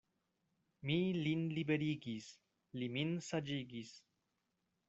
[0.89, 0.95] Mi
[1.27, 2.31] lin liberigis,
[2.81, 3.97] li min saĝigis.